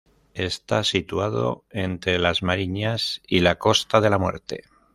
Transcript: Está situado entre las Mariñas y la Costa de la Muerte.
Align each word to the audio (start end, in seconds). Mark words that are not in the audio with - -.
Está 0.33 0.83
situado 0.83 1.63
entre 1.69 2.17
las 2.17 2.41
Mariñas 2.41 3.21
y 3.27 3.41
la 3.41 3.59
Costa 3.59 4.01
de 4.01 4.09
la 4.09 4.17
Muerte. 4.17 4.63